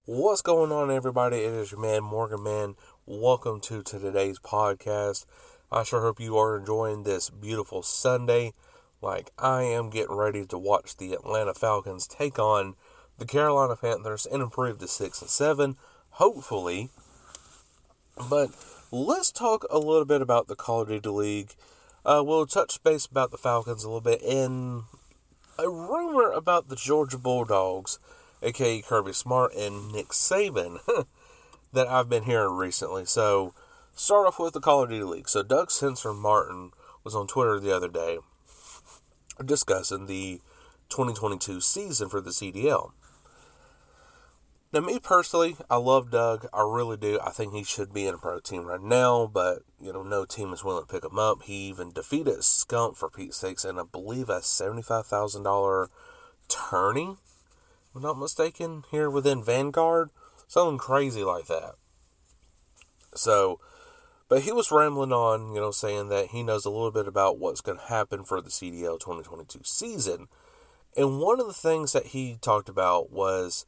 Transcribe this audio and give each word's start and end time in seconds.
What's 0.04 0.42
going 0.42 0.72
on, 0.72 0.90
everybody? 0.90 1.36
It 1.36 1.52
is 1.52 1.70
your 1.70 1.80
man, 1.80 2.02
Morgan 2.02 2.42
Man. 2.42 2.74
Welcome 3.06 3.60
to, 3.60 3.84
to 3.84 4.00
today's 4.00 4.40
podcast. 4.40 5.26
I 5.70 5.84
sure 5.84 6.00
hope 6.00 6.18
you 6.18 6.36
are 6.36 6.58
enjoying 6.58 7.04
this 7.04 7.30
beautiful 7.30 7.84
Sunday 7.84 8.52
like 9.00 9.30
I 9.38 9.62
am 9.62 9.90
getting 9.90 10.16
ready 10.16 10.44
to 10.46 10.58
watch 10.58 10.96
the 10.96 11.12
Atlanta 11.12 11.54
Falcons 11.54 12.08
take 12.08 12.36
on 12.36 12.74
the 13.18 13.24
Carolina 13.24 13.76
Panthers 13.76 14.26
and 14.26 14.42
improve 14.42 14.78
to 14.80 14.88
6 14.88 15.20
and 15.22 15.30
7, 15.30 15.76
hopefully. 16.10 16.90
But 18.28 18.50
let's 18.90 19.30
talk 19.30 19.64
a 19.70 19.78
little 19.78 20.04
bit 20.04 20.20
about 20.20 20.48
the 20.48 20.56
Call 20.56 20.80
of 20.80 20.88
Duty 20.88 21.08
League. 21.10 21.54
Uh, 22.04 22.24
we'll 22.26 22.46
touch 22.46 22.82
base 22.82 23.06
about 23.06 23.30
the 23.30 23.38
Falcons 23.38 23.84
a 23.84 23.86
little 23.86 24.00
bit 24.00 24.20
and 24.22 24.82
a 25.60 25.70
rumor 25.70 26.32
about 26.32 26.68
the 26.68 26.74
Georgia 26.74 27.18
Bulldogs 27.18 28.00
aka 28.42 28.82
Kirby 28.82 29.12
Smart, 29.12 29.54
and 29.54 29.92
Nick 29.92 30.08
Saban 30.08 30.78
that 31.72 31.88
I've 31.88 32.08
been 32.08 32.24
hearing 32.24 32.56
recently. 32.56 33.04
So, 33.04 33.54
start 33.94 34.26
off 34.26 34.38
with 34.38 34.54
the 34.54 34.60
Call 34.60 34.82
of 34.82 34.90
Duty 34.90 35.04
League. 35.04 35.28
So, 35.28 35.42
Doug 35.42 35.70
Censor 35.70 36.12
Martin 36.12 36.72
was 37.04 37.14
on 37.14 37.26
Twitter 37.26 37.58
the 37.58 37.74
other 37.74 37.88
day 37.88 38.18
discussing 39.44 40.06
the 40.06 40.40
2022 40.88 41.60
season 41.60 42.08
for 42.08 42.20
the 42.20 42.30
CDL. 42.30 42.92
Now, 44.72 44.80
me 44.80 44.98
personally, 44.98 45.56
I 45.68 45.76
love 45.76 46.10
Doug. 46.10 46.46
I 46.52 46.62
really 46.62 46.96
do. 46.96 47.18
I 47.22 47.30
think 47.30 47.52
he 47.52 47.62
should 47.62 47.92
be 47.92 48.06
in 48.06 48.14
a 48.14 48.18
pro 48.18 48.40
team 48.40 48.64
right 48.64 48.80
now, 48.80 49.26
but, 49.30 49.58
you 49.78 49.92
know, 49.92 50.02
no 50.02 50.24
team 50.24 50.50
is 50.54 50.64
willing 50.64 50.86
to 50.86 50.92
pick 50.92 51.04
him 51.04 51.18
up. 51.18 51.42
He 51.42 51.68
even 51.68 51.92
defeated 51.92 52.42
Skunk 52.42 52.96
for 52.96 53.10
Pete's 53.10 53.36
sakes 53.36 53.66
and 53.66 53.78
I 53.78 53.82
believe 53.82 54.30
a 54.30 54.40
$75,000 54.40 55.88
tourney 56.48 57.16
I'm 57.94 58.02
not 58.02 58.18
mistaken, 58.18 58.84
here 58.90 59.10
within 59.10 59.44
Vanguard. 59.44 60.10
Something 60.48 60.78
crazy 60.78 61.24
like 61.24 61.46
that. 61.46 61.74
So, 63.14 63.60
but 64.28 64.42
he 64.42 64.52
was 64.52 64.72
rambling 64.72 65.12
on, 65.12 65.54
you 65.54 65.60
know, 65.60 65.70
saying 65.70 66.08
that 66.08 66.28
he 66.28 66.42
knows 66.42 66.64
a 66.64 66.70
little 66.70 66.90
bit 66.90 67.06
about 67.06 67.38
what's 67.38 67.60
going 67.60 67.78
to 67.78 67.84
happen 67.84 68.24
for 68.24 68.40
the 68.40 68.48
CDL 68.48 68.98
2022 68.98 69.60
season. 69.64 70.28
And 70.96 71.20
one 71.20 71.40
of 71.40 71.46
the 71.46 71.52
things 71.52 71.92
that 71.92 72.06
he 72.06 72.38
talked 72.40 72.68
about 72.68 73.10
was 73.10 73.66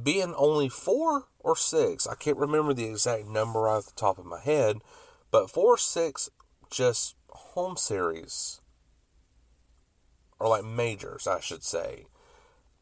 being 0.00 0.34
only 0.36 0.68
four 0.68 1.26
or 1.40 1.56
six. 1.56 2.06
I 2.06 2.14
can't 2.14 2.36
remember 2.36 2.72
the 2.72 2.86
exact 2.86 3.26
number 3.26 3.68
off 3.68 3.86
the 3.86 3.92
top 3.92 4.18
of 4.18 4.26
my 4.26 4.40
head, 4.40 4.78
but 5.30 5.50
four 5.50 5.74
or 5.74 5.78
six 5.78 6.30
just 6.70 7.16
home 7.28 7.76
series. 7.76 8.60
Or 10.38 10.48
like 10.48 10.64
majors, 10.64 11.26
I 11.26 11.40
should 11.40 11.64
say 11.64 12.06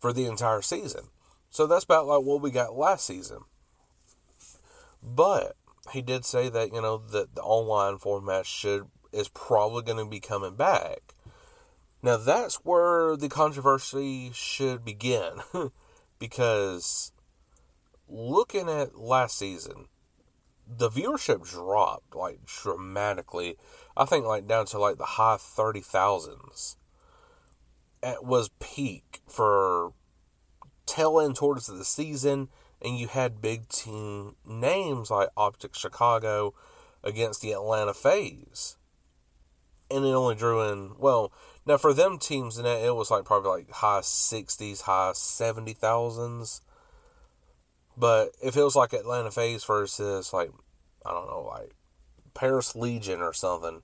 for 0.03 0.13
the 0.13 0.27
entire 0.27 0.61
season. 0.61 1.05
So 1.49 1.69
that's 1.69 1.85
about 1.85 2.09
like 2.09 2.23
what 2.23 2.43
we 2.43 2.51
got 2.51 2.77
last 2.77 3.07
season. 3.07 3.45
But 5.01 5.55
he 5.93 6.03
did 6.03 6.25
say 6.25 6.49
that, 6.49 6.73
you 6.73 6.83
know, 6.83 6.99
that 6.99 7.37
the 7.37 7.43
online 7.43 7.99
format 7.99 8.45
should 8.45 8.89
is 9.13 9.29
probably 9.29 9.83
going 9.83 10.05
to 10.05 10.11
be 10.11 10.19
coming 10.19 10.57
back. 10.57 11.15
Now 12.03 12.17
that's 12.17 12.57
where 12.57 13.17
the 13.17 13.29
controversy 13.29 14.33
should 14.35 14.85
begin 14.85 15.35
because 16.19 17.13
looking 18.09 18.69
at 18.69 18.99
last 18.99 19.39
season, 19.39 19.87
the 20.67 20.91
viewership 20.91 21.49
dropped 21.49 22.17
like 22.17 22.45
dramatically. 22.45 23.57
I 23.97 24.05
think 24.05 24.25
like 24.25 24.49
down 24.49 24.67
to 24.67 24.81
like 24.81 24.99
the 24.99 25.05
high 25.05 25.37
30,000s 25.37 26.77
it 28.03 28.25
was 28.25 28.51
peak 28.61 29.21
for 29.29 29.93
tail 30.87 31.21
end 31.21 31.37
towards 31.37 31.67
the 31.67 31.85
season, 31.85 32.49
and 32.81 32.99
you 32.99 33.09
had 33.09 33.41
big 33.41 33.69
team 33.69 34.37
names 34.45 35.11
like 35.11 35.29
OpTic 35.37 35.75
Chicago 35.75 36.55
against 37.05 37.41
the 37.41 37.53
Atlanta 37.53 37.95
FaZe. 37.95 38.77
And 39.91 40.05
it 40.05 40.09
only 40.09 40.35
drew 40.35 40.63
in, 40.63 40.93
well, 40.99 41.33
now 41.67 41.77
for 41.77 41.93
them 41.93 42.19
teams, 42.19 42.59
it, 42.59 42.65
it 42.65 42.97
was 42.97 43.11
like 43.11 43.25
probably 43.25 43.51
like 43.51 43.71
high 43.71 44.01
60s, 44.01 44.83
high 44.83 45.13
70,000s. 45.15 46.61
But 47.97 48.31
if 48.43 48.57
it 48.57 48.63
was 48.63 48.75
like 48.75 48.93
Atlanta 48.93 49.31
FaZe 49.31 49.65
versus 49.65 50.33
like, 50.33 50.51
I 51.05 51.13
don't 51.13 51.29
know, 51.29 51.43
like 51.43 51.75
Paris 52.35 52.75
Legion 52.75 53.21
or 53.21 53.35
something, 53.35 53.83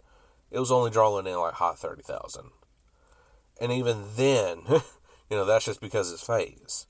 it 0.51 0.59
was 0.59 0.73
only 0.73 0.91
drawing 0.91 1.27
in 1.27 1.39
like 1.39 1.55
high 1.55 1.75
30,000. 1.75 2.51
And 3.61 3.73
even 3.73 4.05
then, 4.17 4.63
you 4.69 5.37
know, 5.37 5.45
that's 5.45 5.65
just 5.65 5.81
because 5.81 6.13
it's 6.13 6.25
FaZe. 6.25 6.87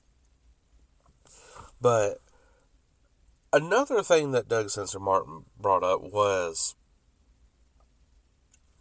But 1.81 2.19
another 3.53 4.03
thing 4.03 4.31
that 4.31 4.47
Doug 4.47 4.69
Censor 4.69 4.99
Martin 4.99 5.45
brought 5.59 5.83
up 5.83 6.01
was 6.01 6.75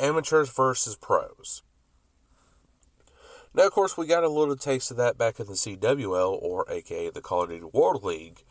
amateurs 0.01 0.51
versus 0.51 0.97
pros. 0.97 1.63
Now, 3.55 3.67
of 3.67 3.73
course, 3.73 3.97
we 3.97 4.07
got 4.07 4.25
a 4.25 4.29
little 4.29 4.57
taste 4.57 4.91
of 4.91 4.97
that 4.99 5.17
back 5.17 5.41
in 5.41 5.47
the 5.47 5.55
CWL, 5.55 6.39
or 6.43 6.71
aka 6.71 7.11
the 7.11 7.21
Call 7.21 7.45
of 7.45 7.49
Duty 7.49 7.67
World 7.73 8.05
League, 8.05 8.45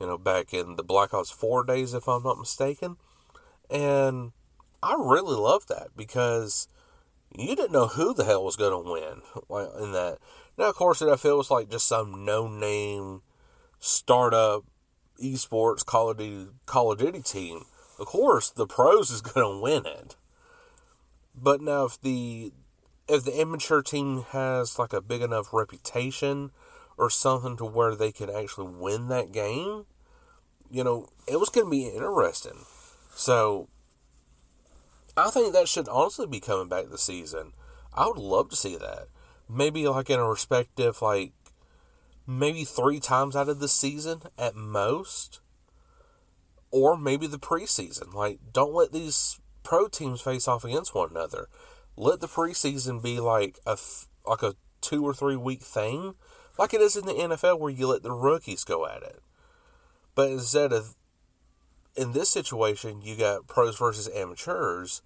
you 0.00 0.06
know, 0.06 0.18
back 0.18 0.54
in 0.54 0.76
the 0.76 0.82
Black 0.82 1.12
Ops 1.12 1.30
4 1.30 1.64
days, 1.64 1.94
if 1.94 2.08
I'm 2.08 2.22
not 2.22 2.38
mistaken. 2.38 2.96
And 3.70 4.32
I 4.82 4.94
really 4.98 5.36
loved 5.36 5.68
that 5.68 5.88
because 5.96 6.68
you 7.36 7.54
didn't 7.54 7.72
know 7.72 7.86
who 7.86 8.12
the 8.12 8.24
hell 8.24 8.44
was 8.44 8.56
going 8.56 8.72
to 8.72 8.90
win 8.90 9.22
in 9.82 9.92
that. 9.92 10.18
Now, 10.58 10.68
of 10.68 10.74
course, 10.74 11.00
it 11.00 11.20
feels 11.20 11.50
like 11.50 11.70
just 11.70 11.86
some 11.86 12.24
no 12.24 12.48
name 12.48 13.22
startup 13.78 14.64
esports 15.22 15.84
Call 15.84 16.10
of 16.10 16.18
Duty, 16.18 16.50
Call 16.66 16.92
of 16.92 16.98
Duty 16.98 17.22
team. 17.22 17.64
Of 17.98 18.06
course, 18.06 18.50
the 18.50 18.66
pros 18.66 19.10
is 19.10 19.20
going 19.20 19.46
to 19.46 19.62
win 19.62 19.86
it. 19.86 20.16
But 21.34 21.60
now, 21.60 21.84
if 21.84 22.00
the 22.00 22.52
if 23.08 23.24
the 23.24 23.40
amateur 23.40 23.82
team 23.82 24.24
has 24.30 24.78
like 24.78 24.92
a 24.92 25.00
big 25.00 25.22
enough 25.22 25.52
reputation 25.52 26.50
or 26.96 27.10
something 27.10 27.56
to 27.56 27.64
where 27.64 27.94
they 27.94 28.12
can 28.12 28.30
actually 28.30 28.68
win 28.76 29.08
that 29.08 29.32
game, 29.32 29.86
you 30.70 30.84
know, 30.84 31.08
it 31.26 31.40
was 31.40 31.48
going 31.48 31.66
to 31.66 31.70
be 31.70 31.88
interesting. 31.88 32.64
So 33.14 33.68
I 35.16 35.30
think 35.30 35.52
that 35.52 35.68
should 35.68 35.88
honestly 35.88 36.26
be 36.26 36.40
coming 36.40 36.68
back 36.68 36.86
this 36.88 37.02
season. 37.02 37.52
I 37.92 38.06
would 38.06 38.18
love 38.18 38.50
to 38.50 38.56
see 38.56 38.76
that. 38.76 39.08
Maybe 39.48 39.86
like 39.88 40.10
in 40.10 40.20
a 40.20 40.28
respective, 40.28 41.02
like 41.02 41.32
maybe 42.26 42.64
three 42.64 43.00
times 43.00 43.34
out 43.34 43.48
of 43.48 43.58
the 43.58 43.68
season 43.68 44.22
at 44.38 44.54
most, 44.54 45.40
or 46.70 46.96
maybe 46.96 47.26
the 47.26 47.38
preseason. 47.38 48.14
Like, 48.14 48.38
don't 48.52 48.74
let 48.74 48.92
these 48.92 49.40
pro 49.62 49.88
teams 49.88 50.20
face 50.20 50.46
off 50.46 50.64
against 50.64 50.94
one 50.94 51.10
another. 51.10 51.48
Let 51.96 52.20
the 52.20 52.28
preseason 52.28 53.02
be 53.02 53.18
like 53.20 53.58
a 53.66 53.76
like 54.26 54.42
a 54.42 54.54
two 54.80 55.04
or 55.04 55.12
three 55.12 55.36
week 55.36 55.62
thing, 55.62 56.14
like 56.58 56.72
it 56.72 56.80
is 56.80 56.96
in 56.96 57.06
the 57.06 57.12
NFL, 57.12 57.58
where 57.58 57.72
you 57.72 57.88
let 57.88 58.02
the 58.02 58.12
rookies 58.12 58.64
go 58.64 58.86
at 58.86 59.02
it. 59.02 59.20
But 60.14 60.30
instead 60.30 60.72
of 60.72 60.96
in 61.96 62.12
this 62.12 62.30
situation, 62.30 63.02
you 63.02 63.16
got 63.16 63.46
pros 63.46 63.78
versus 63.78 64.08
amateurs, 64.14 65.02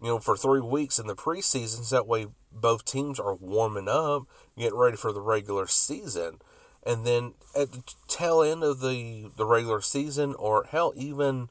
you 0.00 0.08
know, 0.08 0.18
for 0.18 0.36
three 0.36 0.60
weeks 0.60 0.98
in 0.98 1.06
the 1.06 1.14
preseason. 1.16 1.84
So 1.84 1.96
that 1.96 2.06
way 2.06 2.26
both 2.52 2.84
teams 2.84 3.18
are 3.20 3.34
warming 3.34 3.88
up, 3.88 4.24
getting 4.56 4.78
ready 4.78 4.96
for 4.96 5.12
the 5.12 5.20
regular 5.20 5.66
season. 5.66 6.38
and 6.84 7.06
then 7.06 7.34
at 7.56 7.72
the 7.72 7.82
tail 8.06 8.42
end 8.42 8.62
of 8.62 8.80
the 8.80 9.30
the 9.36 9.44
regular 9.44 9.80
season, 9.80 10.34
or 10.34 10.64
hell, 10.64 10.92
even 10.96 11.48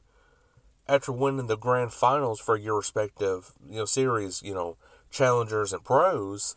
after 0.88 1.12
winning 1.12 1.46
the 1.46 1.56
grand 1.56 1.92
finals 1.92 2.40
for 2.40 2.56
your 2.56 2.78
respective 2.78 3.52
you 3.68 3.76
know 3.76 3.84
series, 3.84 4.42
you 4.42 4.54
know 4.54 4.76
challengers 5.10 5.72
and 5.72 5.84
pros, 5.84 6.56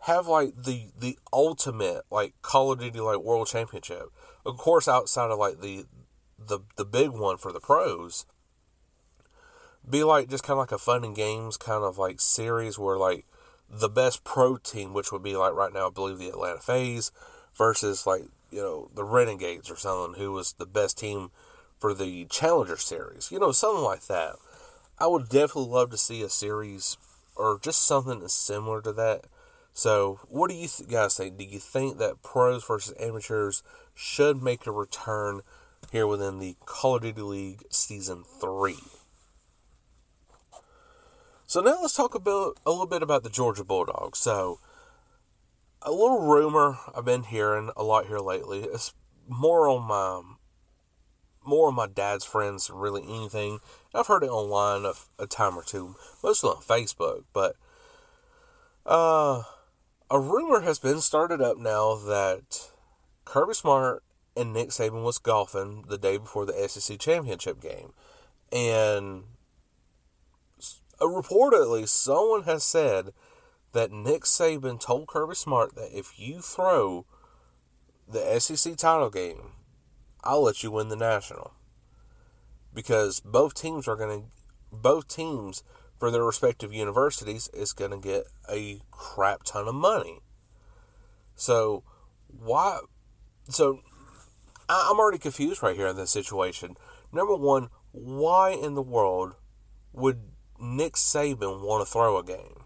have 0.00 0.26
like 0.26 0.54
the 0.56 0.90
the 0.98 1.18
ultimate 1.32 2.02
like 2.10 2.34
Call 2.42 2.72
of 2.72 2.80
Duty 2.80 3.00
like 3.00 3.18
World 3.18 3.48
Championship. 3.48 4.12
Of 4.46 4.56
course, 4.56 4.86
outside 4.86 5.30
of 5.30 5.38
like 5.38 5.60
the 5.60 5.86
the 6.38 6.60
the 6.76 6.84
big 6.84 7.10
one 7.10 7.36
for 7.36 7.52
the 7.52 7.60
pros, 7.60 8.26
be 9.88 10.04
like 10.04 10.28
just 10.28 10.44
kind 10.44 10.58
of 10.58 10.62
like 10.62 10.72
a 10.72 10.78
fun 10.78 11.04
and 11.04 11.16
games 11.16 11.56
kind 11.56 11.84
of 11.84 11.98
like 11.98 12.20
series 12.20 12.78
where 12.78 12.96
like 12.96 13.26
the 13.70 13.88
best 13.88 14.24
pro 14.24 14.56
team, 14.56 14.94
which 14.94 15.12
would 15.12 15.22
be 15.22 15.36
like 15.36 15.52
right 15.52 15.72
now, 15.72 15.88
I 15.88 15.90
believe 15.90 16.18
the 16.18 16.28
Atlanta 16.28 16.60
FaZe 16.60 17.12
versus 17.56 18.06
like 18.06 18.24
you 18.50 18.60
know 18.60 18.90
the 18.94 19.04
Renegades 19.04 19.70
or 19.70 19.76
something, 19.76 20.20
who 20.20 20.32
was 20.32 20.52
the 20.52 20.66
best 20.66 20.98
team 20.98 21.30
for 21.78 21.94
the 21.94 22.26
Challenger 22.26 22.76
series, 22.76 23.30
you 23.30 23.38
know, 23.38 23.52
something 23.52 23.84
like 23.84 24.06
that. 24.06 24.36
I 24.98 25.06
would 25.06 25.28
definitely 25.28 25.70
love 25.70 25.90
to 25.90 25.96
see 25.96 26.22
a 26.22 26.28
series 26.28 26.96
or 27.36 27.58
just 27.62 27.84
something 27.84 28.26
similar 28.28 28.82
to 28.82 28.92
that. 28.94 29.24
So, 29.72 30.18
what 30.28 30.50
do 30.50 30.56
you 30.56 30.68
guys 30.90 31.16
think? 31.16 31.38
Do 31.38 31.44
you 31.44 31.60
think 31.60 31.98
that 31.98 32.22
pros 32.22 32.64
versus 32.64 32.94
amateurs 32.98 33.62
should 33.94 34.42
make 34.42 34.66
a 34.66 34.72
return 34.72 35.42
here 35.90 36.06
within 36.06 36.38
the 36.38 36.56
Call 36.64 36.96
of 36.96 37.02
Duty 37.02 37.22
League 37.22 37.62
Season 37.70 38.24
3? 38.40 38.76
So 41.46 41.60
now 41.60 41.78
let's 41.80 41.94
talk 41.94 42.14
about 42.14 42.58
a 42.66 42.70
little 42.70 42.86
bit 42.86 43.02
about 43.02 43.22
the 43.22 43.30
Georgia 43.30 43.64
Bulldogs. 43.64 44.18
So 44.18 44.60
a 45.80 45.90
little 45.90 46.20
rumor 46.20 46.78
I've 46.94 47.04
been 47.04 47.22
hearing 47.22 47.70
a 47.76 47.82
lot 47.82 48.06
here 48.06 48.18
lately. 48.18 48.60
It's 48.60 48.92
more 49.26 49.68
on 49.68 49.86
my 49.88 50.22
more 51.44 51.70
of 51.70 51.74
my 51.74 51.86
dad's 51.86 52.24
friends 52.24 52.70
really 52.70 53.02
anything. 53.02 53.60
I've 53.94 54.08
heard 54.08 54.22
it 54.22 54.30
online 54.30 54.84
a, 54.84 54.92
a 55.22 55.26
time 55.26 55.58
or 55.58 55.62
two, 55.62 55.96
mostly 56.22 56.50
on 56.50 56.62
Facebook. 56.62 57.24
But 57.32 57.56
uh, 58.84 59.44
a 60.10 60.20
rumor 60.20 60.60
has 60.60 60.78
been 60.78 61.00
started 61.00 61.40
up 61.40 61.56
now 61.56 61.94
that 61.94 62.68
Kirby 63.24 63.54
Smart 63.54 64.02
and 64.38 64.52
Nick 64.52 64.68
Saban 64.68 65.02
was 65.02 65.18
golfing 65.18 65.84
the 65.88 65.98
day 65.98 66.16
before 66.16 66.46
the 66.46 66.68
SEC 66.68 66.98
championship 66.98 67.60
game, 67.60 67.92
and 68.52 69.24
uh, 71.00 71.04
reportedly, 71.04 71.88
someone 71.88 72.42
has 72.44 72.64
said 72.64 73.12
that 73.72 73.92
Nick 73.92 74.22
Saban 74.22 74.80
told 74.80 75.08
Kirby 75.08 75.34
Smart 75.34 75.74
that 75.74 75.96
if 75.96 76.18
you 76.18 76.40
throw 76.40 77.06
the 78.08 78.40
SEC 78.40 78.76
title 78.76 79.10
game, 79.10 79.52
I'll 80.24 80.42
let 80.42 80.62
you 80.62 80.70
win 80.70 80.88
the 80.88 80.96
national. 80.96 81.52
Because 82.74 83.20
both 83.20 83.54
teams 83.54 83.86
are 83.86 83.96
going 83.96 84.22
to, 84.22 84.26
both 84.76 85.08
teams 85.08 85.62
for 85.98 86.10
their 86.10 86.24
respective 86.24 86.72
universities 86.72 87.48
is 87.52 87.72
going 87.72 87.90
to 87.90 87.98
get 87.98 88.24
a 88.50 88.80
crap 88.90 89.42
ton 89.42 89.68
of 89.68 89.74
money. 89.74 90.20
So, 91.34 91.82
why? 92.26 92.80
So, 93.48 93.80
I'm 94.68 94.98
already 94.98 95.18
confused 95.18 95.62
right 95.62 95.76
here 95.76 95.86
in 95.86 95.96
this 95.96 96.10
situation. 96.10 96.76
Number 97.12 97.34
one, 97.34 97.68
why 97.92 98.50
in 98.50 98.74
the 98.74 98.82
world 98.82 99.34
would 99.92 100.20
Nick 100.60 100.94
Saban 100.94 101.60
want 101.62 101.86
to 101.86 101.92
throw 101.92 102.18
a 102.18 102.24
game. 102.24 102.64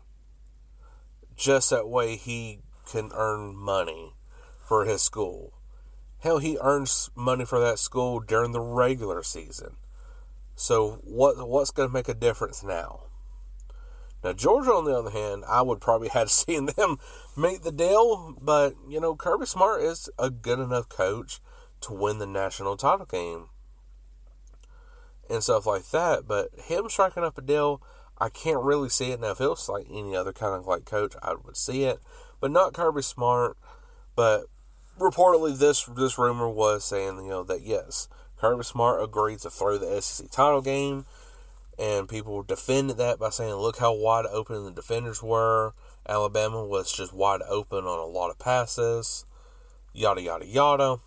Just 1.37 1.71
that 1.71 1.89
way 1.89 2.17
he 2.17 2.61
can 2.87 3.11
earn 3.15 3.55
money 3.55 4.15
for 4.67 4.85
his 4.85 5.03
school. 5.03 5.53
Hell, 6.21 6.39
he 6.39 6.57
earns 6.61 7.11
money 7.15 7.45
for 7.45 7.59
that 7.61 7.79
school 7.79 8.21
during 8.21 8.53
the 8.53 8.61
regular 8.61 9.23
season. 9.23 9.77
So 10.55 11.01
what 11.03 11.49
what's 11.49 11.71
going 11.71 11.89
to 11.89 11.93
make 11.93 12.09
a 12.09 12.15
difference 12.15 12.63
now? 12.63 13.05
Now 14.23 14.33
Georgia, 14.33 14.73
on 14.73 14.85
the 14.85 14.97
other 14.97 15.11
hand, 15.11 15.45
I 15.49 15.63
would 15.63 15.81
probably 15.81 16.09
have 16.15 16.31
seen 16.31 16.67
them 16.67 16.99
make 17.37 17.63
the 17.63 17.73
deal, 17.73 18.37
but 18.41 18.75
you 18.89 19.01
know 19.01 19.17
Kirby 19.17 19.47
Smart 19.47 19.83
is 19.83 20.09
a 20.19 20.31
good 20.31 20.61
enough 20.61 20.89
coach 20.89 21.41
to 21.83 21.93
win 21.93 22.19
the 22.19 22.27
national 22.27 22.77
title 22.77 23.07
game 23.07 23.49
and 25.29 25.43
stuff 25.43 25.67
like 25.67 25.91
that. 25.91 26.27
But 26.27 26.51
him 26.67 26.89
striking 26.89 27.25
up 27.25 27.39
a 27.39 27.43
deal, 27.43 27.83
I 28.19 28.29
can't 28.29 28.63
really 28.63 28.89
see 28.89 29.11
it. 29.11 29.21
Now, 29.21 29.31
if 29.31 29.41
it 29.41 29.49
was 29.49 29.69
like 29.69 29.87
any 29.91 30.15
other 30.15 30.33
kind 30.33 30.55
of 30.55 30.67
like 30.67 30.85
coach, 30.85 31.15
I 31.23 31.35
would 31.35 31.57
see 31.57 31.85
it, 31.85 32.01
but 32.41 32.51
not 32.51 32.75
Kirby 32.75 33.03
Smart. 33.03 33.57
But 34.15 34.45
reportedly, 34.99 35.59
this 35.59 35.85
this 35.85 36.19
rumor 36.19 36.49
was 36.49 36.85
saying 36.85 37.17
you 37.17 37.31
know 37.31 37.43
that 37.45 37.63
yes, 37.63 38.09
Kirby 38.37 38.65
Smart 38.65 39.03
agreed 39.03 39.41
to 39.41 39.51
throw 39.51 39.79
the 39.79 40.01
SEC 40.01 40.31
title 40.31 40.63
game, 40.63 41.07
and 41.79 42.09
people 42.09 42.43
defended 42.43 42.99
that 42.99 43.19
by 43.19 43.31
saying, 43.31 43.55
look 43.55 43.79
how 43.79 43.95
wide 43.95 44.27
open 44.27 44.65
the 44.65 44.73
defenders 44.73 45.23
were. 45.23 45.75
Alabama 46.09 46.65
was 46.65 46.93
just 46.93 47.13
wide 47.15 47.43
open 47.49 47.85
on 47.85 47.99
a 47.99 48.05
lot 48.05 48.31
of 48.31 48.39
passes, 48.39 49.25
yada 49.93 50.21
yada 50.21 50.47
yada. 50.47 50.99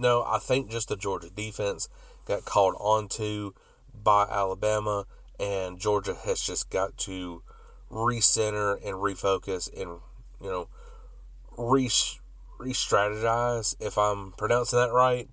No, 0.00 0.24
I 0.26 0.38
think 0.38 0.70
just 0.70 0.88
the 0.88 0.96
Georgia 0.96 1.28
defense 1.28 1.90
got 2.26 2.46
called 2.46 2.74
onto 2.80 3.52
by 3.92 4.22
Alabama, 4.22 5.04
and 5.38 5.78
Georgia 5.78 6.14
has 6.24 6.40
just 6.40 6.70
got 6.70 6.96
to 6.98 7.42
recenter 7.90 8.76
and 8.76 8.96
refocus 8.96 9.68
and 9.70 10.00
you 10.40 10.50
know 10.50 10.68
re 11.58 11.90
re-strategize. 12.58 13.76
If 13.78 13.98
I'm 13.98 14.32
pronouncing 14.32 14.78
that 14.78 14.90
right 14.92 15.28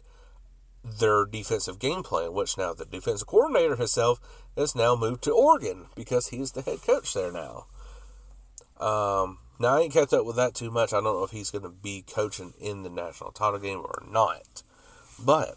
their 0.84 1.25
defensive 1.25 1.80
game 1.80 2.02
plan 2.02 2.31
which 2.31 2.58
now 2.58 2.74
the 2.74 2.86
defensive 2.86 3.28
coordinator 3.28 3.75
himself 3.75 4.20
has 4.56 4.74
now 4.74 4.96
moved 4.96 5.22
to 5.24 5.31
Oregon 5.31 5.88
because 5.96 6.28
he's 6.28 6.54
the 6.54 6.62
head 6.62 6.81
coach 6.81 7.13
there 7.13 7.31
now. 7.31 7.66
Um, 8.80 9.40
now 9.59 9.77
I 9.77 9.81
ain't 9.81 9.94
kept 9.94 10.13
up 10.13 10.25
with 10.25 10.36
that 10.36 10.54
too 10.54 10.71
much 10.71 10.94
I 10.94 10.98
don't 10.98 11.06
know 11.06 11.24
if 11.24 11.31
he's 11.31 11.51
going 11.51 11.63
to 11.63 11.69
be 11.69 12.04
coaching 12.07 12.54
in 12.59 12.83
the 12.83 12.89
national 12.89 13.31
title 13.31 13.59
game 13.59 13.80
or 13.80 14.04
not 14.09 14.63
but 15.24 15.56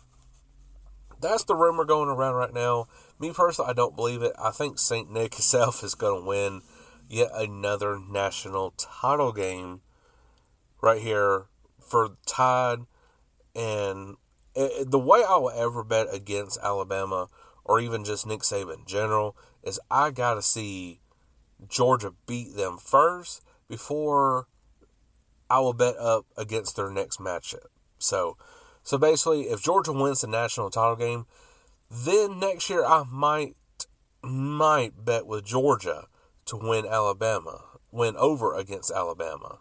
that's 1.21 1.45
the 1.45 1.55
rumor 1.55 1.85
going 1.85 2.09
around 2.09 2.35
right 2.35 2.53
now. 2.53 2.87
Me 3.19 3.33
personally, 3.33 3.71
I 3.71 3.75
don't 3.75 3.97
believe 3.97 4.23
it. 4.23 4.33
I 4.43 4.51
think 4.51 4.79
St. 4.79 5.11
Nick 5.11 5.35
himself 5.37 5.85
is 5.85 5.95
going 5.95 6.23
to 6.23 6.27
win 6.27 6.63
yet 7.09 7.31
another 7.35 7.99
national 7.99 8.73
title 8.77 9.33
game 9.33 9.81
right 10.81 11.01
here 11.01 11.47
for 11.81 12.17
Tide. 12.27 12.81
And 13.55 14.17
eh, 14.57 14.69
eh, 14.81 14.85
the 14.87 14.99
way 14.99 15.23
I 15.29 15.37
will 15.37 15.51
ever 15.51 15.85
bet 15.85 16.07
against 16.13 16.59
Alabama 16.63 17.29
or 17.65 17.81
even 17.81 18.05
just 18.05 18.27
Nick 18.27 18.41
Saban 18.41 18.79
in 18.79 18.87
general 18.87 19.37
is 19.63 19.81
I 19.91 20.11
got 20.11 20.35
to 20.35 20.43
see 20.43 21.01
Georgia 21.69 22.15
beat 22.27 22.57
them 22.57 22.79
first 22.79 23.43
before 23.71 24.49
I 25.49 25.61
will 25.61 25.73
bet 25.73 25.97
up 25.97 26.27
against 26.37 26.77
their 26.77 26.91
next 26.91 27.19
matchup. 27.19 27.69
So 27.99 28.37
so 28.83 28.99
basically, 28.99 29.43
if 29.43 29.63
Georgia 29.63 29.93
wins 29.93 30.21
the 30.21 30.27
national 30.27 30.71
title 30.71 30.97
game, 30.97 31.27
then 31.91 32.39
next 32.39 32.69
year 32.69 32.85
I 32.85 33.05
might 33.11 33.55
might 34.23 35.05
bet 35.05 35.27
with 35.27 35.45
Georgia 35.45 36.07
to 36.47 36.57
win 36.57 36.87
Alabama, 36.87 37.63
win 37.91 38.17
over 38.17 38.55
against 38.55 38.91
Alabama. 38.91 39.61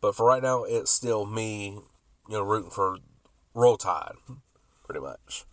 But 0.00 0.14
for 0.14 0.26
right 0.26 0.42
now, 0.42 0.64
it's 0.64 0.90
still 0.90 1.26
me, 1.26 1.78
you 2.28 2.34
know, 2.34 2.42
rooting 2.42 2.70
for 2.70 2.98
Roll 3.54 3.76
Tide, 3.76 4.14
pretty 4.84 5.00
much. 5.00 5.44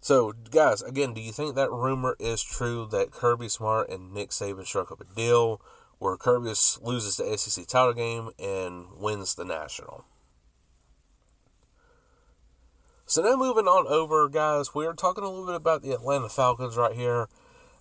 So, 0.00 0.32
guys, 0.32 0.82
again, 0.82 1.12
do 1.12 1.20
you 1.20 1.32
think 1.32 1.54
that 1.54 1.70
rumor 1.70 2.16
is 2.18 2.42
true 2.42 2.86
that 2.90 3.10
Kirby 3.10 3.48
Smart 3.48 3.90
and 3.90 4.12
Nick 4.12 4.30
Saban 4.30 4.66
struck 4.66 4.90
up 4.90 5.00
a 5.00 5.14
deal 5.14 5.60
where 6.00 6.16
Kirby 6.16 6.54
loses 6.82 7.16
the 7.18 7.38
SEC 7.38 7.66
title 7.66 7.92
game 7.92 8.30
and 8.38 8.86
wins 8.98 9.34
the 9.34 9.44
national? 9.44 10.04
So 13.06 13.22
now 13.22 13.36
moving 13.36 13.66
on 13.66 13.86
over, 13.86 14.28
guys, 14.28 14.74
we 14.74 14.86
are 14.86 14.94
talking 14.94 15.22
a 15.22 15.28
little 15.28 15.46
bit 15.46 15.54
about 15.54 15.82
the 15.82 15.92
Atlanta 15.92 16.28
Falcons 16.28 16.76
right 16.76 16.94
here. 16.94 17.28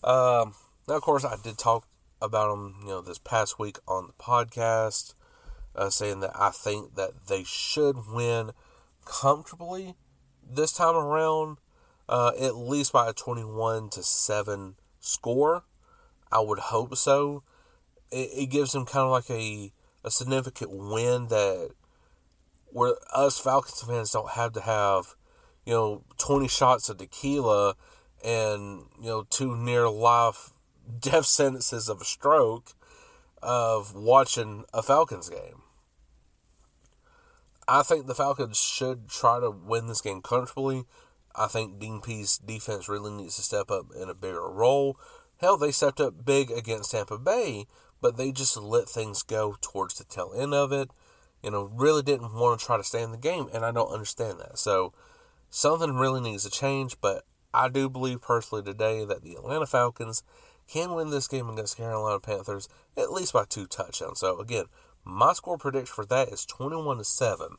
Um, 0.03 0.53
now, 0.87 0.95
of 0.95 1.01
course, 1.01 1.23
I 1.23 1.37
did 1.41 1.57
talk 1.57 1.87
about 2.21 2.49
them, 2.49 2.75
you 2.81 2.87
know, 2.89 3.01
this 3.01 3.19
past 3.19 3.57
week 3.57 3.77
on 3.87 4.07
the 4.07 4.13
podcast, 4.13 5.13
uh, 5.75 5.89
saying 5.89 6.19
that 6.19 6.31
I 6.35 6.49
think 6.49 6.95
that 6.95 7.27
they 7.27 7.43
should 7.45 8.11
win 8.11 8.51
comfortably 9.05 9.95
this 10.43 10.73
time 10.73 10.95
around, 10.95 11.59
uh, 12.09 12.31
at 12.39 12.55
least 12.57 12.91
by 12.91 13.07
a 13.09 13.13
twenty-one 13.13 13.89
to 13.91 14.03
seven 14.03 14.75
score. 14.99 15.63
I 16.31 16.41
would 16.41 16.59
hope 16.59 16.97
so. 16.97 17.43
It, 18.11 18.29
it 18.33 18.45
gives 18.47 18.71
them 18.71 18.85
kind 18.85 19.05
of 19.05 19.11
like 19.11 19.29
a 19.29 19.71
a 20.03 20.11
significant 20.11 20.71
win 20.71 21.27
that 21.27 21.71
where 22.67 22.95
us 23.13 23.39
Falcons 23.39 23.81
fans 23.81 24.11
don't 24.11 24.31
have 24.31 24.53
to 24.53 24.61
have 24.61 25.15
you 25.69 25.75
know, 25.75 26.03
20 26.17 26.47
shots 26.47 26.89
of 26.89 26.97
tequila 26.97 27.75
and, 28.25 28.85
you 28.99 29.07
know, 29.07 29.27
two 29.29 29.55
near 29.55 29.87
life 29.87 30.51
death 30.99 31.27
sentences 31.27 31.87
of 31.89 32.01
a 32.01 32.05
stroke 32.05 32.73
of 33.43 33.93
watching 33.93 34.65
a 34.73 34.81
Falcons 34.81 35.29
game. 35.29 35.61
I 37.67 37.83
think 37.83 38.07
the 38.07 38.15
Falcons 38.15 38.57
should 38.57 39.09
try 39.09 39.39
to 39.39 39.51
win 39.51 39.85
this 39.85 40.01
game 40.01 40.23
comfortably. 40.23 40.85
I 41.35 41.45
think 41.45 41.77
Dean 41.77 42.01
Pees' 42.01 42.39
defense 42.39 42.89
really 42.89 43.11
needs 43.11 43.35
to 43.35 43.43
step 43.43 43.69
up 43.69 43.91
in 43.95 44.09
a 44.09 44.15
bigger 44.15 44.49
role. 44.49 44.99
Hell, 45.37 45.55
they 45.55 45.71
stepped 45.71 46.01
up 46.01 46.25
big 46.25 46.49
against 46.49 46.91
Tampa 46.91 47.19
Bay, 47.19 47.67
but 48.01 48.17
they 48.17 48.31
just 48.31 48.57
let 48.57 48.89
things 48.89 49.23
go 49.23 49.55
towards 49.61 49.95
the 49.95 50.03
tail 50.03 50.31
end 50.35 50.53
of 50.53 50.71
it. 50.71 50.89
You 51.43 51.51
know, 51.51 51.69
really 51.73 52.01
didn't 52.01 52.33
want 52.33 52.59
to 52.59 52.65
try 52.65 52.77
to 52.77 52.83
stay 52.83 53.01
in 53.01 53.11
the 53.11 53.17
game, 53.17 53.47
and 53.53 53.65
I 53.65 53.71
don't 53.71 53.93
understand 53.93 54.39
that. 54.39 54.59
So, 54.59 54.93
something 55.49 55.95
really 55.95 56.21
needs 56.21 56.43
to 56.43 56.49
change, 56.49 56.99
but 56.99 57.23
I 57.53 57.69
do 57.69 57.89
believe 57.89 58.21
personally 58.21 58.63
today 58.63 59.05
that 59.05 59.23
the 59.23 59.35
Atlanta 59.35 59.65
Falcons 59.65 60.23
can 60.67 60.93
win 60.93 61.09
this 61.09 61.27
game 61.27 61.49
against 61.49 61.77
Carolina 61.77 62.19
Panthers 62.19 62.67
at 62.95 63.11
least 63.11 63.33
by 63.33 63.45
two 63.45 63.67
touchdowns. 63.67 64.19
So, 64.19 64.39
again, 64.39 64.65
my 65.03 65.33
score 65.33 65.57
prediction 65.57 65.93
for 65.93 66.05
that 66.05 66.29
is 66.29 66.45
21 66.45 66.97
to 66.97 67.03
7. 67.03 67.57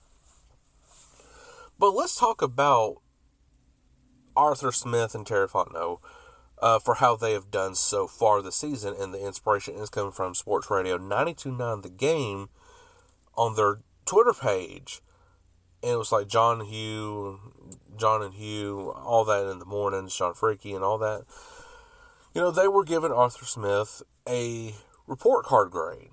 But 1.78 1.92
let's 1.92 2.14
talk 2.14 2.42
about 2.42 2.96
Arthur 4.36 4.70
Smith 4.70 5.14
and 5.14 5.26
Terry 5.26 5.48
Fontenot 5.48 5.98
uh, 6.60 6.78
for 6.78 6.96
how 6.96 7.16
they 7.16 7.32
have 7.32 7.50
done 7.50 7.74
so 7.74 8.06
far 8.06 8.42
this 8.42 8.56
season. 8.56 8.94
And 8.98 9.12
the 9.12 9.24
inspiration 9.24 9.74
is 9.74 9.90
coming 9.90 10.12
from 10.12 10.34
Sports 10.34 10.70
Radio 10.70 10.96
929 10.96 11.82
The 11.82 11.90
Game 11.90 12.48
on 13.36 13.56
their 13.56 13.78
Twitter 14.04 14.34
page. 14.34 15.00
And 15.82 15.92
it 15.92 15.96
was 15.96 16.12
like 16.12 16.28
John 16.28 16.66
Hugh, 16.66 17.40
John 17.96 18.22
and 18.22 18.34
Hugh, 18.34 18.90
all 18.90 19.24
that 19.24 19.50
in 19.50 19.58
the 19.58 19.64
mornings, 19.64 20.16
John 20.16 20.34
Freaky 20.34 20.74
and 20.74 20.84
all 20.84 20.98
that. 20.98 21.24
You 22.34 22.42
know, 22.42 22.50
they 22.50 22.68
were 22.68 22.84
giving 22.84 23.10
Arthur 23.10 23.46
Smith 23.46 24.02
a 24.28 24.74
report 25.06 25.46
card 25.46 25.70
grade 25.70 26.10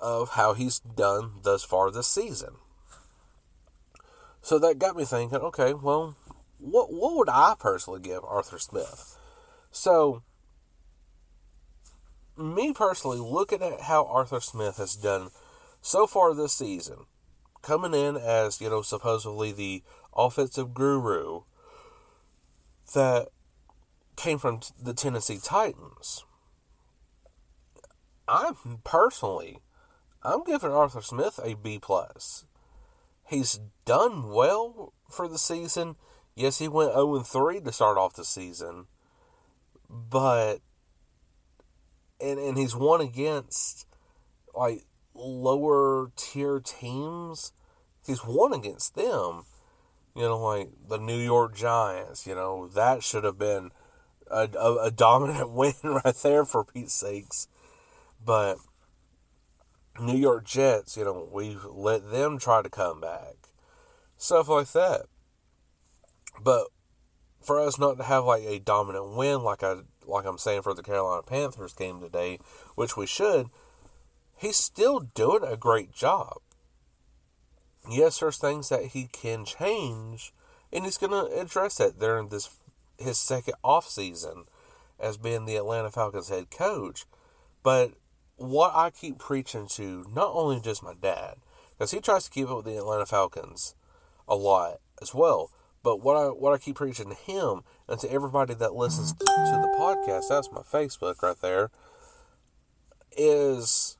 of 0.00 0.30
how 0.30 0.54
he's 0.54 0.78
done 0.78 1.32
thus 1.42 1.64
far 1.64 1.90
this 1.90 2.06
season. 2.06 2.56
So 4.42 4.58
that 4.58 4.78
got 4.78 4.96
me 4.96 5.04
thinking, 5.04 5.38
okay, 5.38 5.74
well, 5.74 6.14
what 6.58 6.92
what 6.92 7.16
would 7.16 7.28
I 7.28 7.54
personally 7.58 8.00
give 8.00 8.24
Arthur 8.24 8.58
Smith? 8.58 9.17
So, 9.70 10.22
me 12.36 12.72
personally, 12.72 13.18
looking 13.18 13.62
at 13.62 13.82
how 13.82 14.06
Arthur 14.06 14.40
Smith 14.40 14.76
has 14.76 14.94
done 14.94 15.30
so 15.80 16.06
far 16.06 16.34
this 16.34 16.52
season, 16.52 17.06
coming 17.62 17.94
in 17.94 18.16
as, 18.16 18.60
you 18.60 18.70
know, 18.70 18.82
supposedly 18.82 19.52
the 19.52 19.82
offensive 20.16 20.74
guru 20.74 21.42
that 22.94 23.28
came 24.16 24.38
from 24.38 24.60
the 24.80 24.94
Tennessee 24.94 25.38
Titans. 25.42 26.24
I'm 28.26 28.56
personally, 28.84 29.58
I'm 30.22 30.44
giving 30.44 30.70
Arthur 30.70 31.00
Smith 31.00 31.40
a 31.42 31.54
B 31.54 31.78
plus. 31.80 32.44
He's 33.26 33.60
done 33.84 34.28
well 34.30 34.92
for 35.10 35.28
the 35.28 35.38
season. 35.38 35.96
Yes, 36.34 36.58
he 36.58 36.68
went 36.68 36.92
0 36.92 37.20
3 37.20 37.60
to 37.60 37.72
start 37.72 37.98
off 37.98 38.14
the 38.14 38.24
season, 38.24 38.86
but 39.88 40.58
and 42.20 42.38
and 42.38 42.58
he's 42.58 42.74
won 42.74 43.00
against 43.00 43.86
like 44.54 44.84
lower 45.14 46.10
tier 46.16 46.60
teams. 46.60 47.52
He's 48.06 48.24
won 48.24 48.52
against 48.52 48.94
them. 48.94 49.44
You 50.14 50.22
know, 50.22 50.38
like 50.38 50.68
the 50.88 50.98
New 50.98 51.18
York 51.18 51.54
Giants. 51.54 52.26
You 52.26 52.34
know 52.34 52.68
that 52.68 53.02
should 53.02 53.24
have 53.24 53.38
been 53.38 53.70
a, 54.30 54.48
a, 54.58 54.86
a 54.86 54.90
dominant 54.90 55.50
win 55.52 55.74
right 55.82 56.14
there 56.22 56.44
for 56.44 56.64
Pete's 56.64 56.94
sakes. 56.94 57.48
But 58.24 58.58
New 60.00 60.16
York 60.16 60.44
Jets, 60.44 60.96
you 60.96 61.04
know, 61.04 61.28
we've 61.32 61.64
let 61.64 62.10
them 62.10 62.38
try 62.38 62.62
to 62.62 62.70
come 62.70 63.00
back. 63.00 63.34
Stuff 64.16 64.48
like 64.48 64.72
that. 64.72 65.02
But 66.42 66.68
for 67.40 67.60
us 67.60 67.78
not 67.78 67.96
to 67.98 68.04
have 68.04 68.24
like 68.24 68.42
a 68.42 68.58
dominant 68.58 69.16
win 69.16 69.42
like 69.42 69.62
I 69.62 69.76
like 70.06 70.24
I'm 70.24 70.38
saying 70.38 70.62
for 70.62 70.74
the 70.74 70.82
Carolina 70.82 71.22
Panthers 71.22 71.74
game 71.74 72.00
today, 72.00 72.38
which 72.74 72.96
we 72.96 73.06
should, 73.06 73.48
he's 74.36 74.56
still 74.56 75.00
doing 75.00 75.44
a 75.44 75.56
great 75.56 75.92
job. 75.92 76.38
Yes, 77.90 78.20
there's 78.20 78.38
things 78.38 78.68
that 78.70 78.86
he 78.86 79.08
can 79.12 79.44
change, 79.44 80.32
and 80.72 80.84
he's 80.84 80.98
going 80.98 81.12
to 81.12 81.40
address 81.40 81.76
that 81.76 81.98
during 81.98 82.28
this 82.28 82.50
his 82.98 83.18
second 83.18 83.54
off 83.62 83.88
season 83.88 84.44
as 84.98 85.16
being 85.16 85.44
the 85.44 85.56
Atlanta 85.56 85.90
Falcons 85.90 86.28
head 86.28 86.50
coach. 86.50 87.04
But 87.62 87.92
what 88.36 88.72
I 88.74 88.90
keep 88.90 89.18
preaching 89.18 89.68
to 89.72 90.06
not 90.12 90.32
only 90.34 90.60
just 90.60 90.82
my 90.82 90.94
dad, 91.00 91.36
because 91.76 91.92
he 91.92 92.00
tries 92.00 92.24
to 92.24 92.30
keep 92.30 92.48
up 92.48 92.56
with 92.56 92.66
the 92.66 92.76
Atlanta 92.76 93.06
Falcons 93.06 93.74
a 94.26 94.34
lot 94.34 94.80
as 95.00 95.14
well. 95.14 95.50
But 95.88 96.02
what 96.02 96.16
I 96.18 96.26
what 96.26 96.52
I 96.52 96.58
keep 96.58 96.76
preaching 96.76 97.08
to 97.08 97.14
him 97.14 97.62
and 97.88 97.98
to 98.00 98.12
everybody 98.12 98.52
that 98.52 98.74
listens 98.74 99.14
to, 99.14 99.24
the 99.24 99.74
podcast, 99.78 100.28
that's 100.28 100.52
my 100.52 100.60
Facebook 100.60 101.22
right 101.22 101.40
there, 101.40 101.70
is 103.16 103.96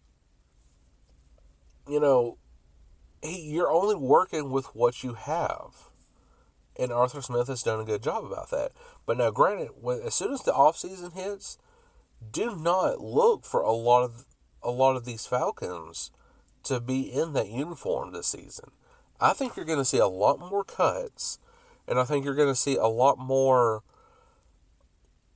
you 1.89 1.99
know, 1.99 2.37
he, 3.23 3.41
you're 3.41 3.71
only 3.71 3.95
working 3.95 4.51
with 4.51 4.67
what 4.77 5.03
you 5.03 5.15
have. 5.15 5.89
And 6.79 6.93
Arthur 6.93 7.23
Smith 7.23 7.49
has 7.49 7.63
done 7.63 7.81
a 7.81 7.87
good 7.87 8.03
job 8.03 8.23
about 8.23 8.51
that. 8.51 8.73
But 9.07 9.17
now, 9.17 9.31
granted, 9.31 9.71
when, 9.81 10.03
as 10.03 10.13
soon 10.13 10.35
as 10.35 10.43
the 10.43 10.53
off 10.53 10.77
season 10.77 11.13
hits, 11.13 11.57
do 12.31 12.55
not 12.55 13.01
look 13.01 13.47
for 13.47 13.63
a 13.63 13.73
lot 13.73 14.05
of 14.05 14.27
a 14.63 14.71
lot 14.71 14.95
of 14.95 15.07
these 15.07 15.27
Falcons 15.27 16.11
to 16.65 16.81
be 16.81 17.11
in 17.11 17.33
that 17.33 17.49
uniform 17.49 18.13
this 18.13 18.27
season. 18.27 18.73
I 19.19 19.33
think 19.33 19.57
you're 19.57 19.65
going 19.65 19.79
to 19.79 19.87
see 19.87 19.97
a 19.97 20.07
lot 20.07 20.39
more 20.39 20.65
cuts 20.65 21.39
and 21.89 21.99
I 21.99 22.05
think 22.05 22.25
you're 22.25 22.35
going 22.35 22.49
to 22.49 22.55
see 22.55 22.77
a 22.77 22.87
lot 22.87 23.19
more, 23.19 23.83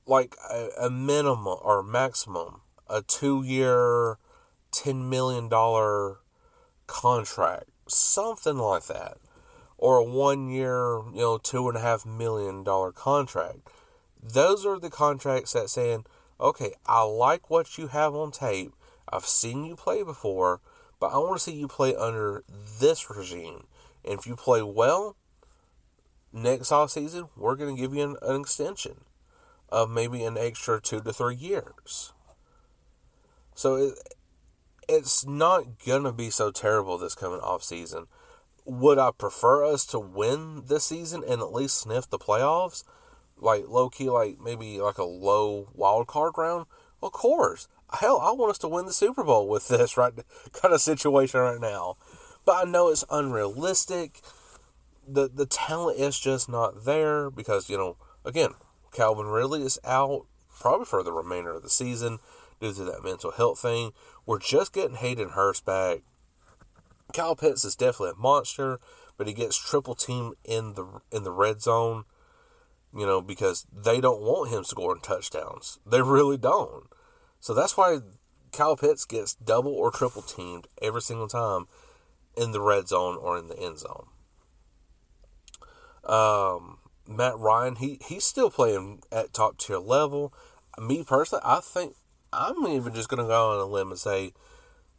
like 0.05 0.35
a, 0.51 0.69
a 0.83 0.89
minimum 0.89 1.59
or 1.61 1.81
maximum, 1.81 2.61
a 2.87 3.01
two 3.01 3.43
year, 3.43 4.17
$10 4.71 5.09
million 5.09 5.49
contract, 6.87 7.69
something 7.87 8.57
like 8.57 8.85
that. 8.85 9.17
Or 9.77 9.97
a 9.97 10.03
one 10.03 10.49
year, 10.49 10.99
you 11.13 11.19
know, 11.19 11.37
two 11.37 11.67
and 11.67 11.77
a 11.77 11.81
half 11.81 12.05
million 12.05 12.63
dollar 12.63 12.93
contract. 12.93 13.67
Those 14.21 14.65
are 14.65 14.79
the 14.79 14.89
contracts 14.89 15.51
that 15.53 15.69
saying, 15.69 16.05
okay, 16.39 16.73
I 16.85 17.01
like 17.03 17.49
what 17.49 17.77
you 17.77 17.87
have 17.87 18.15
on 18.15 18.31
tape. 18.31 18.71
I've 19.11 19.25
seen 19.25 19.65
you 19.65 19.75
play 19.75 20.03
before, 20.03 20.61
but 20.99 21.07
I 21.07 21.17
want 21.17 21.33
to 21.33 21.39
see 21.39 21.53
you 21.53 21.67
play 21.67 21.93
under 21.95 22.43
this 22.79 23.09
regime. 23.09 23.65
And 24.05 24.17
if 24.17 24.25
you 24.25 24.37
play 24.37 24.61
well, 24.61 25.17
next 26.33 26.71
off 26.71 26.91
season, 26.91 27.27
we're 27.37 27.55
going 27.55 27.75
to 27.75 27.81
give 27.81 27.93
you 27.93 28.03
an, 28.03 28.15
an 28.21 28.41
extension 28.41 29.05
of 29.69 29.89
maybe 29.89 30.23
an 30.23 30.37
extra 30.37 30.81
two 30.81 31.01
to 31.01 31.13
three 31.13 31.35
years. 31.35 32.13
So 33.55 33.75
it, 33.75 33.93
it's 34.89 35.25
not 35.25 35.83
going 35.85 36.03
to 36.03 36.11
be 36.11 36.29
so 36.29 36.51
terrible 36.51 36.97
this 36.97 37.15
coming 37.15 37.39
off 37.39 37.63
season. 37.63 38.07
Would 38.65 38.97
I 38.97 39.11
prefer 39.11 39.65
us 39.65 39.85
to 39.87 39.99
win 39.99 40.63
this 40.67 40.85
season 40.85 41.23
and 41.27 41.41
at 41.41 41.53
least 41.53 41.77
sniff 41.81 42.09
the 42.09 42.19
playoffs? 42.19 42.83
Like 43.37 43.67
low 43.67 43.89
key, 43.89 44.09
like 44.09 44.39
maybe 44.39 44.79
like 44.79 44.97
a 44.97 45.03
low 45.03 45.69
wild 45.73 46.07
card 46.07 46.33
round? 46.37 46.65
Of 47.01 47.11
course. 47.11 47.67
Hell, 47.99 48.19
I 48.19 48.31
want 48.31 48.51
us 48.51 48.57
to 48.59 48.67
win 48.67 48.85
the 48.85 48.93
Super 48.93 49.23
Bowl 49.23 49.47
with 49.47 49.67
this 49.67 49.97
right 49.97 50.13
kind 50.53 50.73
of 50.73 50.81
situation 50.81 51.39
right 51.39 51.59
now. 51.59 51.97
But 52.45 52.67
I 52.67 52.69
know 52.69 52.89
it's 52.89 53.05
unrealistic 53.09 54.21
the 55.07 55.29
the 55.29 55.45
talent 55.45 55.99
is 55.99 56.19
just 56.19 56.49
not 56.49 56.85
there 56.85 57.29
because 57.29 57.69
you 57.69 57.77
know 57.77 57.97
again 58.25 58.51
Calvin 58.91 59.27
Ridley 59.27 59.63
is 59.63 59.79
out 59.83 60.25
probably 60.59 60.85
for 60.85 61.03
the 61.03 61.11
remainder 61.11 61.51
of 61.51 61.63
the 61.63 61.69
season 61.69 62.19
due 62.61 62.73
to 62.73 62.83
that 62.85 63.03
mental 63.03 63.31
health 63.31 63.59
thing. 63.59 63.91
We're 64.25 64.39
just 64.39 64.73
getting 64.73 64.95
Hayden 64.95 65.29
Hurst 65.29 65.65
back. 65.65 65.99
Kyle 67.11 67.35
Pitts 67.35 67.65
is 67.65 67.75
definitely 67.75 68.13
a 68.17 68.21
monster, 68.21 68.79
but 69.17 69.27
he 69.27 69.33
gets 69.33 69.57
triple 69.57 69.95
team 69.95 70.33
in 70.43 70.73
the 70.75 71.01
in 71.11 71.23
the 71.23 71.31
red 71.31 71.61
zone. 71.61 72.05
You 72.95 73.05
know 73.05 73.21
because 73.21 73.65
they 73.73 73.99
don't 73.99 74.21
want 74.21 74.51
him 74.51 74.63
scoring 74.63 75.01
touchdowns. 75.01 75.79
They 75.85 76.01
really 76.01 76.37
don't. 76.37 76.85
So 77.39 77.53
that's 77.53 77.75
why 77.75 77.99
Kyle 78.51 78.77
Pitts 78.77 79.03
gets 79.03 79.33
double 79.33 79.73
or 79.73 79.91
triple 79.91 80.21
teamed 80.21 80.67
every 80.81 81.01
single 81.01 81.27
time 81.27 81.65
in 82.37 82.51
the 82.51 82.61
red 82.61 82.87
zone 82.87 83.17
or 83.17 83.37
in 83.37 83.47
the 83.47 83.59
end 83.59 83.79
zone. 83.79 84.07
Um, 86.05 86.77
Matt 87.07 87.37
Ryan, 87.37 87.75
he 87.75 87.99
he's 88.05 88.23
still 88.23 88.49
playing 88.49 89.01
at 89.11 89.33
top 89.33 89.57
tier 89.57 89.77
level. 89.77 90.33
Me 90.79 91.03
personally, 91.03 91.43
I 91.45 91.59
think 91.59 91.95
I'm 92.31 92.65
even 92.67 92.93
just 92.93 93.09
gonna 93.09 93.27
go 93.27 93.51
on 93.51 93.59
a 93.59 93.65
limb 93.65 93.91
and 93.91 93.99
say 93.99 94.33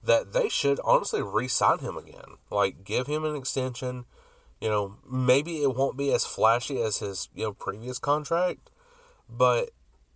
that 0.03 0.33
they 0.33 0.49
should 0.49 0.81
honestly 0.85 1.23
re-sign 1.23 1.79
him 1.79 1.97
again. 1.97 2.39
Like 2.51 2.85
give 2.85 3.07
him 3.07 3.25
an 3.25 3.37
extension. 3.37 4.05
You 4.61 4.69
know, 4.69 4.97
maybe 5.11 5.63
it 5.63 5.75
won't 5.75 5.97
be 5.97 6.13
as 6.13 6.25
flashy 6.25 6.81
as 6.81 6.99
his 6.99 7.29
you 7.35 7.45
know 7.45 7.53
previous 7.53 7.99
contract, 7.99 8.71
but 9.29 9.71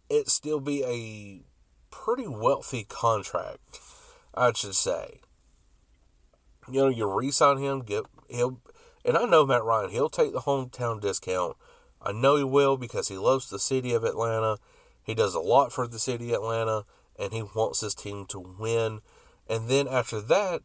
it 0.09 0.29
still 0.29 0.61
be 0.61 0.85
a 0.85 1.43
pretty 1.95 2.27
wealthy 2.27 2.85
contract, 2.85 3.81
I 4.35 4.53
should 4.53 4.75
say. 4.75 5.21
You 6.71 6.81
know, 6.83 6.89
you 6.89 7.11
re-sign 7.11 7.59
him, 7.59 7.81
get 7.81 8.05
he'll 8.29 8.61
and 9.09 9.17
I 9.17 9.25
know 9.25 9.47
Matt 9.47 9.65
Ryan, 9.65 9.89
he'll 9.89 10.11
take 10.11 10.35
the 10.35 10.41
hometown 10.41 11.01
discount. 11.01 11.57
I 12.03 12.13
know 12.13 12.37
he 12.37 12.45
will 12.45 12.77
because 12.77 13.09
he 13.09 13.17
loves 13.17 13.49
the 13.49 13.59
city 13.59 13.95
of 13.95 14.05
Atlanta. 14.05 14.59
He 15.03 15.15
does 15.15 15.35
a 15.35 15.41
lot 15.41 15.73
for 15.73 15.89
the 15.89 15.99
city 15.99 16.29
of 16.29 16.43
Atlanta 16.43 16.85
and 17.19 17.33
he 17.33 17.43
wants 17.43 17.81
his 17.81 17.95
team 17.95 18.27
to 18.27 18.39
win. 18.39 19.01
And 19.49 19.71
then 19.71 19.89
after 19.89 20.21
that, 20.21 20.61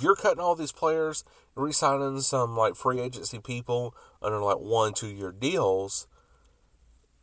you're 0.00 0.16
cutting 0.16 0.40
all 0.40 0.56
these 0.56 0.72
players, 0.72 1.22
re-signing 1.54 2.20
some 2.22 2.56
like 2.56 2.74
free 2.74 2.98
agency 2.98 3.38
people 3.38 3.94
under 4.20 4.40
like 4.40 4.58
one, 4.58 4.92
two 4.92 5.06
year 5.06 5.30
deals. 5.30 6.08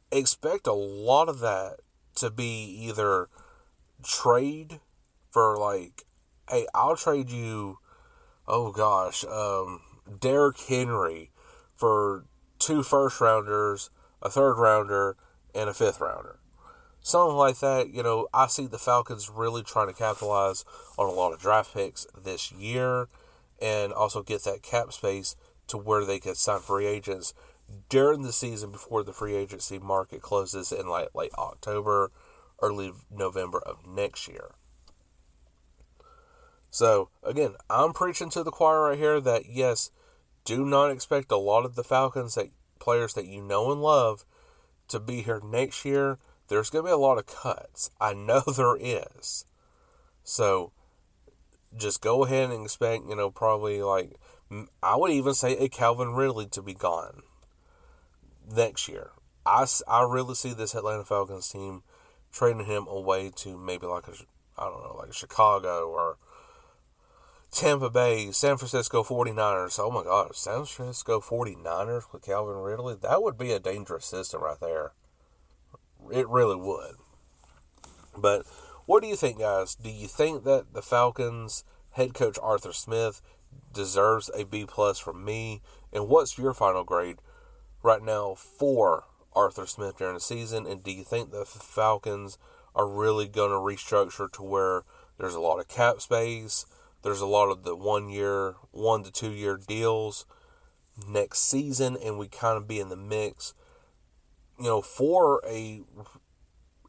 Expect 0.10 0.68
a 0.68 0.74
lot 0.74 1.28
of 1.28 1.40
that 1.40 1.82
to 2.16 2.32
be 2.32 2.64
either 2.88 3.28
trade 4.04 4.80
for 5.32 5.58
like, 5.58 6.06
hey, 6.50 6.66
I'll 6.74 6.96
trade 6.96 7.30
you, 7.30 7.80
oh 8.48 8.72
gosh, 8.72 9.26
um, 9.26 9.82
Derrick 10.20 10.60
Henry 10.60 11.32
for 11.76 12.26
two 12.60 12.84
first 12.84 13.22
rounders, 13.22 13.90
a 14.22 14.30
third 14.30 14.56
rounder, 14.56 15.16
and 15.56 15.70
a 15.70 15.74
fifth 15.74 16.00
rounder 16.00 16.42
something 17.02 17.36
like 17.36 17.60
that. 17.60 17.90
You 17.90 18.04
know, 18.04 18.28
I 18.34 18.48
see 18.48 18.68
the 18.68 18.78
Falcons 18.78 19.30
really 19.30 19.64
trying 19.64 19.88
to 19.88 19.94
capitalize 19.94 20.64
on 20.98 21.08
a 21.08 21.12
lot 21.12 21.34
of 21.34 21.40
draft 21.40 21.74
picks 21.74 22.08
this 22.18 22.52
year 22.52 23.08
and 23.62 23.92
also 23.92 24.24
get 24.24 24.44
that 24.44 24.64
cap 24.64 24.94
space 24.94 25.36
to 25.68 25.78
where 25.78 26.06
they 26.06 26.20
could 26.20 26.38
sign 26.38 26.60
free 26.60 26.86
agents 26.86 27.34
during 27.90 28.24
the 28.24 28.34
season 28.34 28.72
before 28.72 29.04
the 29.04 29.14
free 29.14 29.36
agency 29.36 29.80
market 29.80 30.22
closes 30.22 30.72
in 30.72 30.88
like 30.88 31.14
late 31.16 31.32
October, 31.38 32.12
early 32.62 32.92
November 33.10 33.60
of 33.60 33.88
next 33.88 34.28
year. 34.28 34.52
So, 36.70 37.10
again, 37.24 37.56
I'm 37.70 37.94
preaching 37.94 38.30
to 38.32 38.44
the 38.44 38.52
choir 38.52 38.84
right 38.84 38.98
here 38.98 39.20
that 39.20 39.50
yes, 39.50 39.92
do 40.46 40.66
not 40.66 40.92
expect 40.92 41.32
a 41.32 41.38
lot 41.38 41.66
of 41.66 41.76
the 41.76 41.84
Falcons 41.84 42.36
that 42.36 42.50
players 42.80 43.14
that 43.14 43.28
you 43.28 43.42
know 43.42 43.72
and 43.72 43.82
love 43.82 44.26
to 44.88 45.00
be 45.00 45.22
here 45.22 45.42
next 45.44 45.86
year 45.86 46.18
there's 46.52 46.70
going 46.70 46.84
to 46.84 46.90
be 46.90 46.94
a 46.94 46.98
lot 46.98 47.18
of 47.18 47.26
cuts. 47.26 47.92
I 48.02 48.14
know 48.14 48.42
there 48.58 48.76
is. 48.78 49.46
So 50.24 50.74
just 51.76 52.02
go 52.02 52.26
ahead 52.26 52.52
and 52.52 52.64
expect, 52.66 53.06
you 53.08 53.16
know, 53.16 53.32
probably 53.32 53.82
like, 53.82 54.18
I 54.84 54.98
would 54.98 55.12
even 55.12 55.34
say 55.34 55.54
a 55.58 55.70
Calvin 55.70 56.14
Ridley 56.14 56.48
to 56.48 56.62
be 56.62 56.74
gone 56.74 57.22
next 58.54 58.90
year. 58.90 59.12
I, 59.46 59.66
I 59.88 60.04
really 60.04 60.36
see 60.36 60.54
this 60.54 60.76
Atlanta 60.76 61.06
Falcons 61.06 61.48
team 61.48 61.84
trading 62.34 62.66
him 62.66 62.86
away 62.86 63.32
to 63.38 63.58
maybe 63.58 63.88
like 63.88 64.10
a, 64.10 64.14
I 64.58 64.66
don't 64.66 64.84
know, 64.84 64.98
like 65.00 65.14
Chicago 65.14 65.88
or 65.88 66.18
Tampa 67.52 67.90
Bay, 67.90 68.32
San 68.32 68.56
Francisco 68.56 69.04
49ers. 69.04 69.78
Oh 69.78 69.92
my 69.92 70.04
God, 70.04 70.34
San 70.36 70.66
Francisco 70.66 71.20
49ers 71.20 72.12
with 72.12 72.24
Calvin 72.24 72.58
Ridley? 72.58 72.96
That 72.96 73.22
would 73.22 73.38
be 73.38 73.52
a 73.52 73.60
dangerous 73.60 74.06
system 74.06 74.42
right 74.42 74.60
there. 74.60 74.94
It 76.12 76.30
really 76.30 76.56
would. 76.56 76.96
But 78.18 78.46
what 78.86 79.04
do 79.04 79.10
you 79.10 79.18
think, 79.18 79.40
guys? 79.40 79.76
Do 79.76 79.90
you 79.90 80.08
think 80.08 80.46
that 80.46 80.74
the 80.74 80.82
Falcons 80.82 81.66
head 81.92 82.14
coach 82.14 82.40
Arthur 82.42 82.72
Smith 82.72 83.22
deserves 83.74 84.32
a 84.34 84.46
B 84.46 84.66
plus 84.66 84.98
from 84.98 85.24
me? 85.26 85.62
And 85.92 86.08
what's 86.08 86.38
your 86.38 86.54
final 86.54 86.86
grade 86.86 87.18
right 87.84 88.02
now 88.02 88.34
for 88.34 89.04
Arthur 89.34 89.66
Smith 89.66 89.98
during 89.98 90.16
the 90.16 90.22
season? 90.22 90.66
And 90.66 90.82
do 90.82 90.92
you 90.92 91.04
think 91.04 91.32
the 91.32 91.46
Falcons 91.46 92.38
are 92.74 92.88
really 92.88 93.28
going 93.28 93.52
to 93.52 93.56
restructure 93.58 94.32
to 94.32 94.42
where 94.42 94.84
there's 95.18 95.36
a 95.36 95.42
lot 95.42 95.60
of 95.60 95.68
cap 95.68 96.00
space? 96.00 96.66
There's 97.04 97.22
a 97.22 97.26
lot 97.26 97.50
of 97.50 97.64
the 97.64 97.76
one 97.76 98.10
year, 98.10 98.56
one 98.72 99.04
to 99.04 99.12
two 99.12 99.32
year 99.32 99.58
deals 99.58 100.26
next 101.08 101.40
season, 101.40 101.98
and 102.04 102.18
we 102.18 102.28
kind 102.28 102.58
of 102.58 102.68
be 102.68 102.80
in 102.80 102.90
the 102.90 102.98
mix 102.98 103.54
you 104.62 104.68
know, 104.68 104.82
for 104.82 105.42
a 105.48 105.82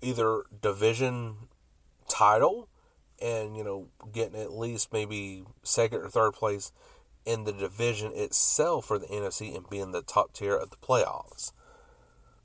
either 0.03 0.43
division 0.61 1.49
title 2.07 2.69
and, 3.21 3.57
you 3.57 3.65
know, 3.65 3.89
getting 4.13 4.39
at 4.39 4.53
least 4.53 4.93
maybe 4.93 5.45
second 5.63 6.01
or 6.01 6.09
third 6.09 6.33
place 6.33 6.71
in 7.25 7.45
the 7.45 7.53
division 7.53 8.13
itself 8.15 8.85
for 8.87 8.99
the 8.99 9.07
NFC 9.07 9.57
and 9.57 9.71
being 9.71 9.93
the 9.93 10.03
top 10.03 10.35
tier 10.35 10.55
of 10.55 10.69
the 10.69 10.77
playoffs. 10.77 11.53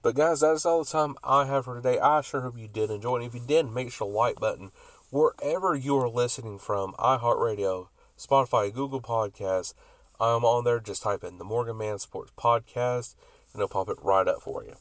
But 0.08 0.16
guys, 0.16 0.40
that 0.40 0.54
is 0.54 0.66
all 0.66 0.86
the 0.86 0.90
time 0.90 1.18
I 1.22 1.48
have 1.48 1.66
for 1.66 1.76
today. 1.76 2.00
I 2.00 2.22
sure 2.22 2.40
hope 2.40 2.58
you 2.58 2.70
did 2.70 2.90
enjoy. 2.90 3.18
And 3.18 3.26
if 3.26 3.34
you 3.34 3.42
did, 3.46 3.70
make 3.70 3.92
sure 3.92 4.08
to 4.08 4.14
like 4.14 4.40
button 4.40 4.72
wherever 5.10 5.76
you 5.76 5.98
are 5.98 6.08
listening 6.08 6.60
from, 6.60 6.94
iHeartRadio, 6.94 7.90
Spotify, 8.18 8.74
Google 8.74 9.02
Podcasts. 9.02 9.74
I'm 10.18 10.46
on 10.46 10.64
there. 10.64 10.80
Just 10.80 11.04
type 11.04 11.26
in 11.26 11.40
the 11.40 11.44
Morgan 11.44 11.78
Man 11.78 12.00
Sports 12.00 12.32
Podcast 12.38 13.16
and 13.52 13.62
it'll 13.62 13.68
pop 13.68 13.90
it 13.90 14.02
right 14.02 14.30
up 14.30 14.42
for 14.42 14.64
you. 14.64 14.76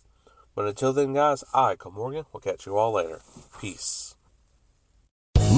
But 0.55 0.69
until 0.69 0.93
then, 0.93 1.15
guys, 1.15 1.43
I, 1.53 1.75
Cole 1.75 1.91
Morgan, 1.91 2.27
We'll 2.33 2.41
catch 2.41 2.65
you 2.65 2.77
all 2.77 2.93
later. 2.93 3.21
Peace. 3.61 4.16